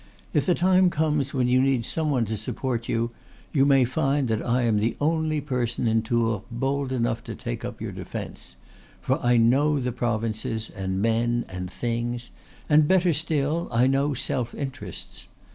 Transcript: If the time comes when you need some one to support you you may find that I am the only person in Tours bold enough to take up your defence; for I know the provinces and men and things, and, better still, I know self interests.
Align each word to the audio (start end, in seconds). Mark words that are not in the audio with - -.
If 0.33 0.47
the 0.47 0.55
time 0.55 0.89
comes 0.89 1.31
when 1.31 1.47
you 1.47 1.61
need 1.61 1.85
some 1.85 2.09
one 2.09 2.25
to 2.25 2.35
support 2.35 2.89
you 2.89 3.11
you 3.53 3.67
may 3.67 3.85
find 3.85 4.29
that 4.29 4.43
I 4.43 4.63
am 4.63 4.79
the 4.79 4.97
only 4.99 5.41
person 5.41 5.87
in 5.87 6.01
Tours 6.01 6.41
bold 6.49 6.91
enough 6.91 7.23
to 7.25 7.35
take 7.35 7.63
up 7.63 7.79
your 7.79 7.91
defence; 7.91 8.55
for 8.99 9.23
I 9.23 9.37
know 9.37 9.79
the 9.79 9.91
provinces 9.91 10.71
and 10.71 11.03
men 11.03 11.45
and 11.47 11.69
things, 11.69 12.31
and, 12.67 12.87
better 12.87 13.13
still, 13.13 13.67
I 13.71 13.85
know 13.85 14.15
self 14.15 14.55
interests. 14.55 15.27